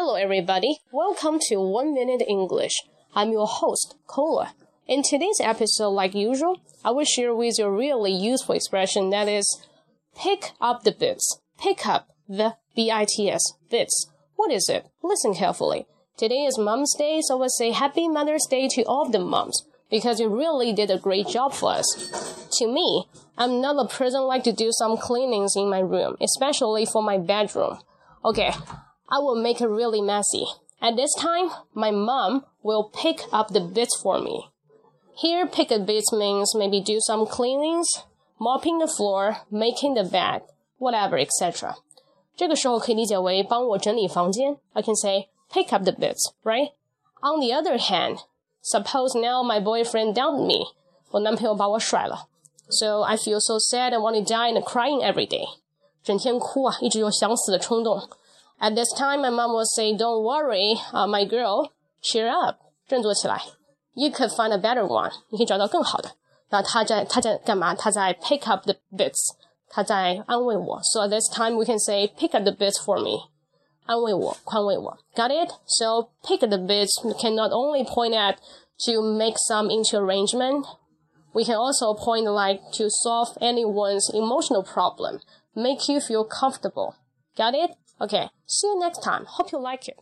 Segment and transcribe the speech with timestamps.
[0.00, 0.78] Hello, everybody.
[0.92, 2.84] Welcome to One Minute English.
[3.16, 4.54] I'm your host, Kola.
[4.86, 9.26] In today's episode, like usual, I will share with you a really useful expression that
[9.26, 9.60] is
[10.16, 11.40] pick up the bits.
[11.60, 14.06] Pick up the B-I-T-S, bits.
[14.36, 14.86] What is it?
[15.02, 15.88] Listen carefully.
[16.16, 19.64] Today is Mom's Day, so I will say Happy Mother's Day to all the moms
[19.90, 22.48] because you really did a great job for us.
[22.58, 26.86] To me, I'm not a person like to do some cleanings in my room, especially
[26.86, 27.78] for my bedroom.
[28.24, 28.52] Okay,
[29.09, 30.45] I will make it really messy.
[30.81, 34.49] At this time, my mom will pick up the bits for me.
[35.15, 37.87] Here, pick up bits means maybe do some cleanings,
[38.39, 40.41] mopping the floor, making the bed,
[40.79, 41.75] whatever, etc.
[42.35, 44.57] 这个时候可以理解为帮我整理房间。
[44.73, 46.71] I can say pick up the bits, right?
[47.21, 48.17] On the other hand,
[48.63, 50.73] suppose now my boyfriend dumped me.
[51.11, 52.27] 我男朋友把我甩了。
[52.69, 55.45] So I feel so sad and want to die and crying every day.
[56.03, 58.01] 整天哭啊，一直有想死的冲动。
[58.59, 61.69] at this time, my mom would say, "Don't worry, uh, my girl,
[62.01, 62.57] cheer up，
[62.87, 63.41] 振作起来。
[63.93, 66.11] You could find a better one，你可以找到更好的。
[66.49, 67.73] 那他在他在干嘛？
[67.73, 69.35] 他在 pick up the bits，
[69.69, 70.79] 他在安慰我。
[70.83, 73.29] So at this time, we can say, pick up the bits for me，
[73.85, 74.97] 安慰我，宽慰我。
[75.15, 75.51] Got it?
[75.65, 78.37] So pick up the bits can not only point at
[78.85, 80.65] to make some into arrangement.
[81.33, 85.19] We can also point like to solve anyone's emotional problem,
[85.55, 86.93] make you feel comfortable.
[87.35, 87.71] Got it?
[88.00, 89.24] Okay, see you next time.
[89.26, 89.98] Hope you like it.